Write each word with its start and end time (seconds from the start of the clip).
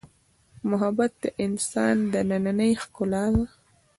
محبت 0.69 1.11
د 1.23 1.25
انسان 1.45 1.95
دنننۍ 2.11 2.71
ښکلا 2.81 3.25
ده. 3.33 3.43